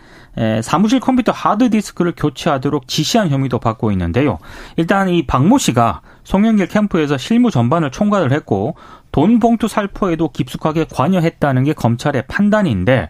사무실 0.62 0.98
컴퓨터 0.98 1.30
하드디스크를 1.30 2.14
교체하도록 2.16 2.88
지시한 2.88 3.28
혐의도 3.28 3.60
받고 3.60 3.92
있는데요. 3.92 4.38
일단 4.76 5.08
이 5.08 5.24
박모 5.24 5.58
씨가 5.58 6.00
송영길 6.28 6.66
캠프에서 6.66 7.16
실무 7.16 7.50
전반을 7.50 7.90
총괄을 7.90 8.32
했고 8.32 8.74
돈 9.10 9.38
봉투 9.38 9.68
살포에도 9.68 10.28
깊숙하게 10.28 10.84
관여했다는 10.92 11.64
게 11.64 11.72
검찰의 11.72 12.24
판단인데 12.28 13.08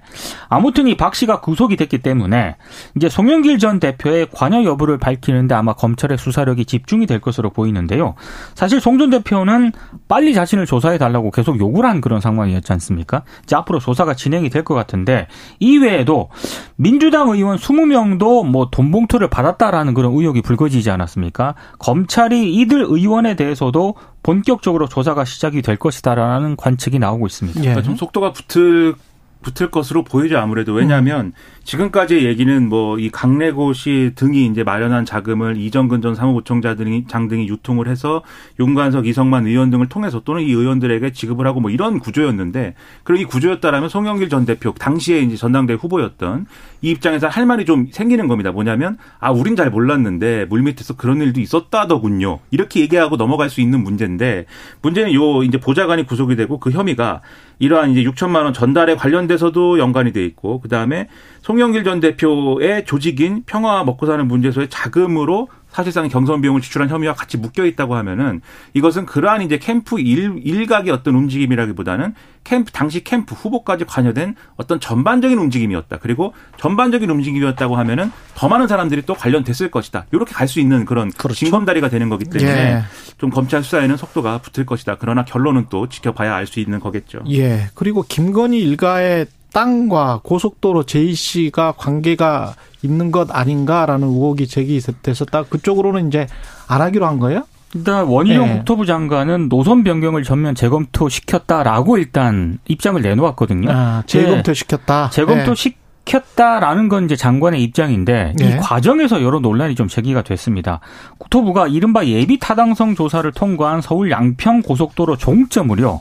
아무튼 0.48 0.86
이 0.86 0.96
박 0.96 1.16
씨가 1.16 1.40
구속이 1.40 1.74
됐기 1.76 1.98
때문에 1.98 2.54
이제 2.96 3.08
송영길 3.08 3.58
전 3.58 3.80
대표의 3.80 4.28
관여 4.32 4.62
여부를 4.62 4.98
밝히는데 4.98 5.56
아마 5.56 5.72
검찰의 5.72 6.16
수사력이 6.16 6.64
집중이 6.64 7.06
될 7.06 7.20
것으로 7.20 7.50
보이는데요. 7.50 8.14
사실 8.54 8.80
송 8.80 8.98
전 8.98 9.10
대표는 9.10 9.72
빨리 10.08 10.34
자신을 10.34 10.66
조사해 10.66 10.98
달라고 10.98 11.30
계속 11.32 11.58
요구를 11.58 11.88
한 11.90 12.00
그런 12.00 12.20
상황이었지 12.20 12.72
않습니까? 12.72 13.22
이제 13.44 13.54
앞으로 13.56 13.80
조사가 13.80 14.14
진행이 14.14 14.50
될 14.50 14.62
것 14.64 14.74
같은데 14.74 15.26
이외에도 15.60 16.30
민주당 16.76 17.28
의원 17.30 17.56
20명도 17.56 18.46
뭐 18.46 18.68
돈 18.70 18.90
봉투를 18.92 19.28
받았다라는 19.28 19.94
그런 19.94 20.12
의혹이 20.12 20.42
불거지지 20.42 20.90
않았습니까? 20.90 21.54
검찰이 21.78 22.54
이들 22.54 22.86
의 22.90 23.07
원에 23.08 23.34
대해서도 23.34 23.94
본격적으로 24.22 24.88
조사가 24.88 25.24
시작이 25.24 25.62
될 25.62 25.76
것이다라는 25.76 26.56
관측이 26.56 26.98
나오고 26.98 27.26
있습니다. 27.26 27.60
예. 27.60 27.62
그러니까 27.62 27.82
좀 27.82 27.96
속도가 27.96 28.32
붙을 28.32 28.94
붙을 29.40 29.70
것으로 29.70 30.02
보이죠 30.02 30.38
아무래도 30.38 30.72
왜냐하면 30.72 31.26
음. 31.26 31.32
지금까지의 31.68 32.24
얘기는 32.24 32.68
뭐 32.68 32.88
이 32.98 33.10
강래고시 33.10 34.12
등이 34.14 34.46
이제 34.46 34.64
마련한 34.64 35.04
자금을 35.04 35.56
이정근 35.56 36.02
전 36.02 36.14
사무부총장 36.14 36.76
등이 36.76 37.04
장 37.06 37.28
등이 37.28 37.48
유통을 37.48 37.88
해서 37.88 38.22
용관석 38.58 39.06
이성만 39.06 39.46
의원 39.46 39.70
등을 39.70 39.88
통해서 39.88 40.20
또는 40.24 40.42
이 40.42 40.50
의원들에게 40.50 41.12
지급을 41.12 41.46
하고 41.46 41.60
뭐 41.60 41.70
이런 41.70 41.98
구조였는데 41.98 42.74
그럼 43.04 43.20
이 43.20 43.24
구조였다라면 43.24 43.88
송영길 43.88 44.28
전 44.28 44.44
대표 44.44 44.72
당시에 44.72 45.20
이제 45.20 45.36
전당대 45.36 45.74
후보였던 45.74 46.46
이 46.82 46.90
입장에서 46.90 47.28
할 47.28 47.46
말이 47.46 47.64
좀 47.64 47.88
생기는 47.90 48.28
겁니다. 48.28 48.52
뭐냐면 48.52 48.98
아 49.20 49.30
우린 49.30 49.56
잘 49.56 49.70
몰랐는데 49.70 50.46
물밑에서 50.46 50.96
그런 50.96 51.20
일도 51.20 51.40
있었다더군요. 51.40 52.40
이렇게 52.50 52.80
얘기하고 52.80 53.16
넘어갈 53.16 53.50
수 53.50 53.60
있는 53.60 53.82
문제인데 53.82 54.46
문제는 54.82 55.14
요 55.14 55.42
이제 55.42 55.58
보좌관이 55.58 56.06
구속이 56.06 56.36
되고 56.36 56.58
그 56.58 56.70
혐의가 56.70 57.20
이러한 57.58 57.90
이제 57.90 58.04
6천만 58.04 58.44
원 58.44 58.52
전달에 58.52 58.94
관련돼서도 58.94 59.78
연관이 59.78 60.12
돼 60.12 60.24
있고 60.24 60.60
그 60.60 60.68
다음에 60.68 61.08
송영길 61.48 61.82
전 61.82 61.98
대표의 62.00 62.84
조직인 62.84 63.42
평화 63.46 63.82
먹고 63.82 64.04
사는 64.04 64.28
문제소의 64.28 64.68
자금으로 64.68 65.48
사실상 65.70 66.06
경선 66.08 66.42
비용을 66.42 66.60
지출한 66.60 66.90
혐의와 66.90 67.14
같이 67.14 67.38
묶여 67.38 67.64
있다고 67.64 67.94
하면은 67.96 68.42
이것은 68.74 69.06
그러한 69.06 69.40
이제 69.40 69.56
캠프 69.56 69.98
일, 69.98 70.42
일각의 70.44 70.92
어떤 70.92 71.14
움직임이라기보다는 71.14 72.14
캠프 72.44 72.70
당시 72.70 73.02
캠프 73.02 73.34
후보까지 73.34 73.86
관여된 73.86 74.34
어떤 74.56 74.78
전반적인 74.78 75.38
움직임이었다. 75.38 76.00
그리고 76.02 76.34
전반적인 76.58 77.08
움직임이었다고 77.08 77.76
하면은 77.76 78.12
더 78.34 78.48
많은 78.48 78.66
사람들이 78.66 79.02
또 79.06 79.14
관련됐을 79.14 79.70
것이다. 79.70 80.04
이렇게 80.12 80.34
갈 80.34 80.48
수 80.48 80.60
있는 80.60 80.84
그런 80.84 81.10
그렇죠. 81.10 81.46
징검다리가 81.46 81.88
되는 81.88 82.10
거기 82.10 82.26
때문에 82.26 82.50
예. 82.50 82.82
좀 83.16 83.30
검찰 83.30 83.62
수사에는 83.62 83.96
속도가 83.96 84.38
붙을 84.38 84.66
것이다. 84.66 84.96
그러나 84.98 85.24
결론은 85.24 85.66
또 85.70 85.88
지켜봐야 85.88 86.34
알 86.34 86.46
수 86.46 86.60
있는 86.60 86.78
거겠죠. 86.78 87.20
예. 87.30 87.70
그리고 87.74 88.04
김건희 88.06 88.60
일가의 88.60 89.26
땅과 89.52 90.20
고속도로 90.22 90.84
JC가 90.84 91.72
관계가 91.72 92.54
있는 92.82 93.10
것 93.10 93.34
아닌가라는 93.34 94.08
의혹이 94.08 94.46
제기됐었다. 94.46 95.44
그쪽으로는 95.44 96.08
이제 96.08 96.26
안 96.66 96.80
하기로 96.80 97.06
한 97.06 97.18
거예요? 97.18 97.44
일단 97.74 98.06
원희룡 98.06 98.46
네. 98.46 98.56
국토부 98.56 98.86
장관은 98.86 99.48
노선 99.48 99.84
변경을 99.84 100.22
전면 100.22 100.54
재검토 100.54 101.08
시켰다라고 101.08 101.98
일단 101.98 102.58
입장을 102.66 103.00
내놓았거든요. 103.00 103.70
아, 103.70 104.02
재검토 104.06 104.54
시켰다. 104.54 105.10
네. 105.10 105.14
재검토 105.14 105.54
시 105.54 105.74
시켰다라는 106.08 106.88
건 106.88 107.04
이제 107.04 107.16
장관의 107.16 107.62
입장인데 107.62 108.34
네. 108.38 108.48
이 108.48 108.56
과정에서 108.56 109.22
여러 109.22 109.40
논란이 109.40 109.74
좀 109.74 109.88
제기가 109.88 110.22
됐습니다. 110.22 110.80
국토부가 111.18 111.68
이른바 111.68 112.06
예비 112.06 112.38
타당성 112.38 112.94
조사를 112.94 113.30
통과한 113.32 113.82
서울 113.82 114.10
양평 114.10 114.62
고속도로 114.62 115.16
종점을요 115.16 116.00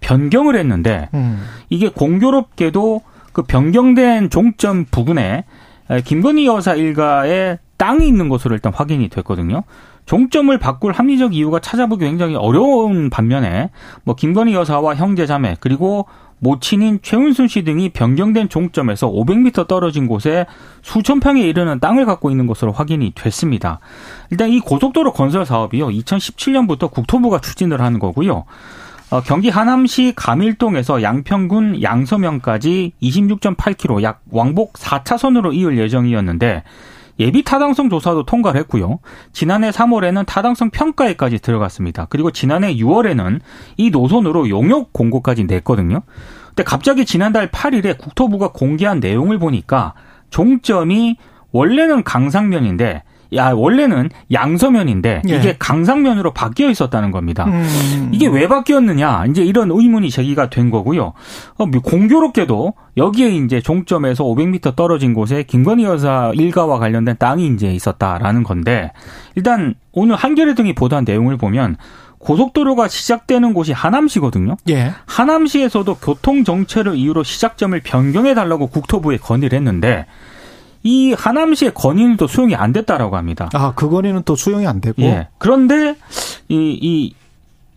변경을 0.00 0.56
했는데 0.56 1.08
음. 1.14 1.44
이게 1.68 1.88
공교롭게도 1.88 3.02
그 3.32 3.42
변경된 3.42 4.30
종점 4.30 4.86
부근에 4.90 5.44
김건희 6.04 6.46
여사 6.46 6.74
일가의 6.74 7.58
땅이 7.76 8.06
있는 8.06 8.28
것으로 8.28 8.54
일단 8.54 8.72
확인이 8.74 9.08
됐거든요. 9.08 9.62
종점을 10.06 10.56
바꿀 10.58 10.92
합리적 10.92 11.34
이유가 11.34 11.58
찾아보기 11.58 12.04
굉장히 12.04 12.36
어려운 12.36 13.10
반면에 13.10 13.70
뭐 14.04 14.14
김건희 14.14 14.54
여사와 14.54 14.94
형제 14.94 15.26
자매 15.26 15.56
그리고 15.60 16.06
모친인 16.38 17.00
최은순 17.02 17.48
씨 17.48 17.64
등이 17.64 17.90
변경된 17.90 18.48
종점에서 18.48 19.10
500m 19.10 19.66
떨어진 19.68 20.06
곳에 20.06 20.46
수천 20.82 21.20
평에 21.20 21.40
이르는 21.40 21.80
땅을 21.80 22.04
갖고 22.04 22.30
있는 22.30 22.46
것으로 22.46 22.72
확인이 22.72 23.12
됐습니다. 23.14 23.80
일단 24.30 24.50
이 24.50 24.60
고속도로 24.60 25.12
건설 25.12 25.46
사업이요. 25.46 25.88
2017년부터 25.88 26.90
국토부가 26.90 27.40
추진을 27.40 27.80
하는 27.80 27.98
거고요. 27.98 28.44
어, 29.10 29.20
경기 29.20 29.50
하남시 29.50 30.12
감일동에서 30.16 31.00
양평군 31.00 31.82
양서면까지 31.82 32.92
26.8km 33.00 34.02
약 34.02 34.20
왕복 34.30 34.72
4차선으로 34.74 35.54
이을 35.54 35.78
예정이었는데 35.78 36.64
예비 37.20 37.44
타당성 37.44 37.88
조사도 37.88 38.24
통과를 38.24 38.60
했고요. 38.62 38.98
지난해 39.32 39.70
3월에는 39.70 40.26
타당성 40.26 40.70
평가에까지 40.70 41.38
들어갔습니다. 41.38 42.06
그리고 42.10 42.30
지난해 42.30 42.74
6월에는 42.74 43.40
이 43.76 43.90
노선으로 43.90 44.50
용역 44.50 44.92
공고까지 44.92 45.44
냈거든요. 45.44 46.02
근데 46.48 46.64
갑자기 46.64 47.06
지난달 47.06 47.50
8일에 47.50 47.96
국토부가 47.96 48.48
공개한 48.48 48.98
내용을 49.00 49.38
보니까 49.38 49.94
종점이 50.30 51.16
원래는 51.52 52.02
강상면인데 52.02 53.02
야 53.34 53.52
원래는 53.52 54.10
양서면인데 54.32 55.22
예. 55.28 55.36
이게 55.36 55.56
강상면으로 55.58 56.32
바뀌어 56.32 56.70
있었다는 56.70 57.10
겁니다. 57.10 57.44
음. 57.46 58.10
이게 58.12 58.26
왜 58.26 58.48
바뀌었느냐 58.48 59.26
이제 59.26 59.42
이런 59.44 59.70
의문이 59.70 60.10
제기가 60.10 60.50
된 60.50 60.70
거고요. 60.70 61.12
어, 61.56 61.66
뭐 61.66 61.80
공교롭게도 61.80 62.74
여기에 62.96 63.28
이제 63.36 63.60
종점에서 63.60 64.24
500m 64.24 64.76
떨어진 64.76 65.14
곳에 65.14 65.42
김건희 65.42 65.84
여사 65.84 66.32
일가와 66.34 66.78
관련된 66.78 67.16
땅이 67.18 67.46
이제 67.48 67.72
있었다라는 67.72 68.42
건데 68.42 68.92
일단 69.34 69.74
오늘 69.92 70.16
한겨레 70.16 70.54
등이 70.54 70.74
보도한 70.74 71.04
내용을 71.04 71.36
보면 71.36 71.76
고속도로가 72.18 72.88
시작되는 72.88 73.54
곳이 73.54 73.72
하남시거든요. 73.72 74.56
예. 74.68 74.92
하남시에서도 75.06 75.94
교통 75.96 76.44
정체를 76.44 76.96
이유로 76.96 77.22
시작점을 77.22 77.78
변경해 77.84 78.34
달라고 78.34 78.66
국토부에 78.68 79.18
건의를 79.18 79.56
했는데 79.56 80.06
이 80.86 81.12
하남시의 81.14 81.74
건의도 81.74 82.28
수용이 82.28 82.54
안 82.54 82.72
됐다라고 82.72 83.16
합니다. 83.16 83.50
아, 83.54 83.72
그 83.74 83.90
건의는 83.90 84.22
또 84.24 84.36
수용이 84.36 84.68
안 84.68 84.80
되고. 84.80 85.02
예. 85.02 85.26
그런데 85.38 85.96
이, 86.48 86.78
이 86.80 87.14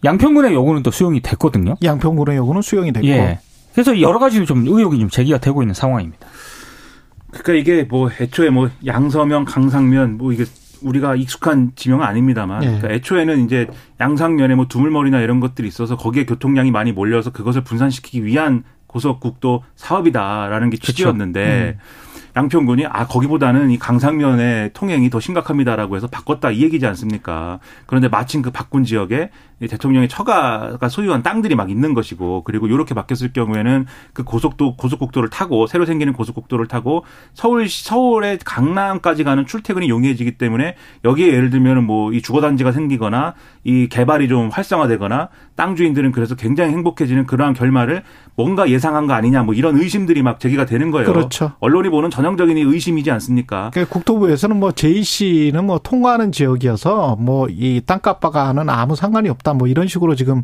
양평군의 0.04 0.54
요구는 0.54 0.84
또 0.84 0.92
수용이 0.92 1.20
됐거든요. 1.20 1.76
양평군의 1.82 2.38
요구는 2.38 2.62
수용이 2.62 2.94
됐고. 2.94 3.08
예. 3.08 3.40
그래서 3.74 4.00
여러 4.00 4.20
가지 4.20 4.46
좀 4.46 4.64
의혹이 4.68 5.00
좀 5.00 5.10
제기가 5.10 5.40
되고 5.40 5.64
있는 5.64 5.74
상황입니다. 5.74 6.28
그러니까 7.32 7.54
이게 7.54 7.84
뭐 7.84 8.12
애초에 8.12 8.52
뭐 8.52 8.70
양서면, 8.86 9.46
강상면 9.46 10.18
뭐 10.18 10.32
이게 10.32 10.46
우리가 10.84 11.16
익숙한 11.16 11.72
지명은 11.76 12.06
아닙니다만 12.06 12.62
예. 12.62 12.68
그러니까 12.68 12.92
애초에는 12.92 13.44
이제 13.44 13.66
양상면에 14.00 14.54
뭐 14.54 14.68
두물머리나 14.68 15.20
이런 15.22 15.40
것들이 15.40 15.68
있어서 15.68 15.98
거기에 15.98 16.28
교통량이 16.28 16.70
많이 16.70 16.92
몰려서 16.92 17.32
그것을 17.32 17.64
분산시키기 17.64 18.24
위한 18.24 18.64
고속국도 18.86 19.64
사업이다라는 19.76 20.70
게 20.70 20.78
취지였는데 20.78 21.78
음. 21.78 22.09
양평군이 22.36 22.86
아 22.86 23.08
거기보다는 23.08 23.72
이 23.72 23.80
강상면의 23.80 24.72
통행이 24.74 25.10
더 25.10 25.20
심각합니다라고 25.20 25.96
해서 25.96 26.08
바꿨다 26.08 26.52
이 26.52 26.62
얘기지 26.62 26.86
않습니까? 26.86 27.60
그런데 27.86 28.08
마침 28.08 28.42
그 28.42 28.52
바꾼 28.52 28.84
지역에 28.84 29.30
대통령의 29.68 30.08
처가가 30.10 30.90
소유한 30.90 31.24
땅들이 31.24 31.56
막 31.56 31.70
있는 31.70 31.94
것이고 31.94 32.44
그리고 32.44 32.68
이렇게 32.68 32.94
바뀌었을 32.94 33.34
경우에는 33.34 33.86
그 34.14 34.24
고속도 34.24 34.76
고속국도를 34.76 35.30
타고 35.30 35.68
새로 35.68 35.86
생기는 35.86 36.14
고속국도를 36.14 36.68
타고 36.68 37.04
서울 37.34 37.68
서울의 37.70 38.40
강남까지 38.46 39.24
가는 39.24 39.46
출퇴근이 39.46 39.90
용이해지기 39.90 40.38
때문에 40.38 40.76
여기에 41.04 41.28
예를 41.28 41.50
들면 41.50 41.86
뭐 41.86 42.10
이 42.10 42.22
주거단지가 42.22 42.72
생기거나 42.72 43.34
이 43.64 43.88
개발이 43.88 44.28
좀 44.30 44.50
활성화되거나 44.50 45.30
땅 45.56 45.76
주인들은 45.76 46.12
그래서 46.12 46.36
굉장히 46.36 46.72
행복해지는 46.72 47.26
그러한 47.26 47.54
결말을 47.54 48.04
뭔가 48.36 48.70
예상한 48.70 49.06
거 49.06 49.14
아니냐 49.14 49.44
뭐 49.44 49.54
이런 49.54 49.78
의심들이 49.78 50.22
막 50.24 50.40
제기가 50.40 50.66
되는 50.66 50.92
거예요. 50.92 51.12
그렇죠. 51.12 51.52
언론이 51.60 51.90
보는 51.90 52.10
전형적인 52.10 52.58
의심이지 52.58 53.12
않습니까? 53.12 53.70
그러니까 53.74 53.94
국토부에서는 53.94 54.58
뭐 54.58 54.72
JC는 54.72 55.66
뭐 55.66 55.80
통과하는 55.80 56.32
지역이어서 56.32 57.18
뭐 57.20 57.48
이 57.50 57.82
땅값과는 57.86 58.70
아무 58.70 58.96
상관이 58.96 59.28
없다 59.30 59.49
뭐 59.54 59.68
이런 59.68 59.88
식으로 59.88 60.16
지금 60.16 60.44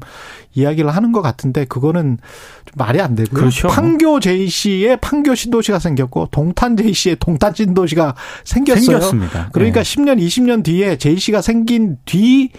이야기를 0.54 0.90
하는 0.90 1.12
것 1.12 1.22
같은데 1.22 1.66
그거는 1.66 2.18
좀 2.66 2.74
말이 2.76 3.02
안 3.02 3.16
되고요. 3.16 3.40
그렇죠. 3.40 3.68
판교 3.68 4.20
JC에 4.20 4.98
판교 4.98 5.36
신도시가 5.36 5.80
생겼고 5.80 6.30
동탄 6.32 6.78
JC에 6.78 7.16
동탄 7.16 7.54
신도시가 7.54 8.16
생겼어요. 8.44 8.86
생겼습니다. 8.86 9.50
그러니까 9.52 9.84
네. 9.84 9.96
10년 9.96 10.20
20년 10.20 10.64
뒤에 10.64 10.98
JC가 10.98 11.42
생긴 11.42 11.98
뒤 12.06 12.50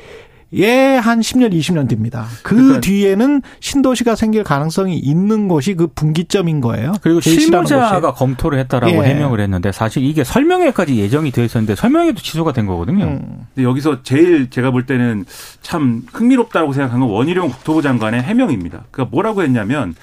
예 0.52 0.96
한 0.98 1.20
10년, 1.20 1.52
20년 1.52 1.88
뒤입니다. 1.88 2.26
그 2.42 2.54
그러니까 2.56 2.80
뒤에는 2.80 3.42
신도시가 3.60 4.14
생길 4.16 4.44
가능성이 4.44 4.96
있는 4.98 5.48
곳이 5.48 5.74
그 5.74 5.86
분기점인 5.88 6.60
거예요. 6.60 6.94
그리고 7.02 7.20
실무자가. 7.20 8.12
검토를 8.12 8.58
했다라고 8.60 9.04
예. 9.04 9.08
해명을 9.10 9.40
했는데 9.40 9.72
사실 9.72 10.04
이게 10.04 10.24
설명회까지 10.24 10.96
예정이 10.96 11.30
되어 11.30 11.44
있었는데 11.44 11.74
설명회도 11.74 12.20
취소가 12.22 12.52
된 12.52 12.66
거거든요. 12.66 13.04
음. 13.04 13.46
근데 13.54 13.68
여기서 13.68 14.02
제일 14.02 14.50
제가 14.50 14.70
볼 14.70 14.86
때는 14.86 15.24
참 15.62 16.02
흥미롭다고 16.12 16.72
생각한 16.72 17.00
건 17.00 17.10
원희룡 17.10 17.48
국토부 17.48 17.82
장관의 17.82 18.22
해명입니다. 18.22 18.84
그러니까 18.90 19.10
뭐라고 19.14 19.42
했냐면 19.42 19.94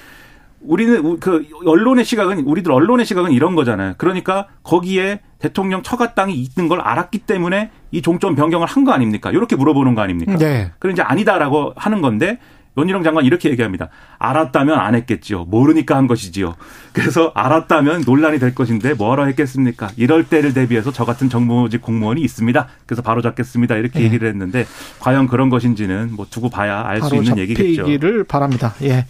우리는 0.62 1.20
그 1.20 1.46
언론의 1.66 2.06
시각은 2.06 2.46
우리들 2.46 2.72
언론의 2.72 3.06
시각은 3.06 3.32
이런 3.32 3.56
거잖아요. 3.56 3.96
그러니까 3.98 4.48
거기에 4.64 5.20
대통령 5.44 5.84
처가 5.84 6.14
땅이 6.14 6.34
있는 6.34 6.70
걸 6.70 6.80
알았기 6.82 7.20
때문에 7.20 7.70
이 7.92 8.02
종점 8.02 8.34
변경을 8.36 8.66
한 8.66 8.84
거 8.86 8.92
아닙니까? 8.94 9.30
이렇게 9.32 9.56
물어보는 9.58 9.94
거 9.94 10.02
아닙니까? 10.02 10.38
네. 10.38 10.72
그럼 10.80 10.94
이제 10.94 11.02
아니다라고 11.02 11.74
하는 11.76 12.02
건데 12.02 12.40
연희룡 12.78 13.04
장관 13.04 13.26
이렇게 13.26 13.50
얘기합니다. 13.50 13.90
알았다면 14.18 14.80
안 14.80 14.96
했겠지요. 14.96 15.46
모르니까 15.46 15.96
한 15.96 16.08
것이지요. 16.08 16.56
그래서 16.92 17.32
알았다면 17.36 18.04
논란이 18.06 18.40
될 18.40 18.56
것인데 18.56 18.94
뭐하러 18.96 19.26
했겠습니까? 19.26 19.92
이럴 19.98 20.24
때를 20.24 20.54
대비해서 20.54 20.92
저 20.92 21.06
같은 21.06 21.30
정무직 21.30 21.82
공무원이 21.82 22.22
있습니다. 22.22 22.68
그래서 22.86 23.02
바로 23.02 23.22
잡겠습니다. 23.22 23.76
이렇게 23.76 24.00
네. 24.00 24.06
얘기를 24.06 24.28
했는데 24.28 24.66
과연 25.00 25.28
그런 25.28 25.50
것인지는 25.50 26.12
뭐 26.16 26.26
두고 26.30 26.50
봐야 26.50 26.84
알 26.86 27.04
수 27.04 27.16
있는 27.16 27.38
얘기겠죠. 27.38 27.86
기를 27.86 28.24
바랍니다. 28.24 28.74
예. 28.82 29.06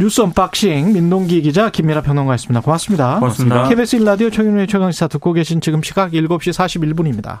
뉴스 0.00 0.20
unboxing 0.20 0.92
민동기 0.92 1.42
기자 1.42 1.70
김민하 1.70 2.02
평론가였습니다. 2.02 2.60
고맙습니다. 2.60 3.18
고맙습니다. 3.18 3.68
KBS 3.68 3.98
1라디오 3.98 4.32
최경영의 4.32 4.66
최강시사 4.68 5.08
듣고 5.08 5.32
계신 5.32 5.60
지금 5.60 5.82
시각 5.82 6.12
7시 6.12 6.52
41분입니다. 6.52 7.36